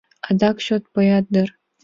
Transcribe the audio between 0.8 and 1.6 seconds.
поят дыр.